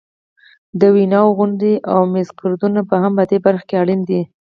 د 0.79 0.81
ویناوو 0.95 1.35
غونډې 1.37 1.73
او 1.93 1.99
میزګردونه 2.13 2.79
هم 3.03 3.13
په 3.19 3.23
دې 3.29 3.37
برخه 3.45 3.65
کې 3.69 3.75
اړین 3.81 4.01
دي. 4.09 4.21